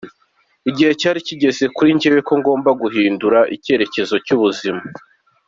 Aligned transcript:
Igihe 0.69 0.91
cyari 1.01 1.19
kigeze 1.27 1.63
kuri 1.75 1.89
jye 2.01 2.09
ko 2.27 2.33
ngomba 2.39 2.69
guhindura 2.81 3.39
ikerekezo 3.55 4.15
cy’ubuzima. 4.25 4.81